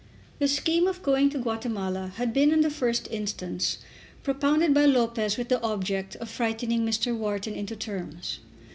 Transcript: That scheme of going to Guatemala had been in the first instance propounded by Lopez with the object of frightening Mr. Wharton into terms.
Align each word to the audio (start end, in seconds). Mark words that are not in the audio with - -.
That 0.39 0.47
scheme 0.47 0.87
of 0.87 1.03
going 1.03 1.29
to 1.29 1.37
Guatemala 1.37 2.11
had 2.15 2.33
been 2.33 2.51
in 2.51 2.61
the 2.61 2.71
first 2.71 3.07
instance 3.11 3.77
propounded 4.23 4.73
by 4.73 4.87
Lopez 4.87 5.37
with 5.37 5.49
the 5.49 5.61
object 5.61 6.15
of 6.15 6.27
frightening 6.27 6.83
Mr. 6.83 7.15
Wharton 7.15 7.53
into 7.53 7.75
terms. 7.75 8.39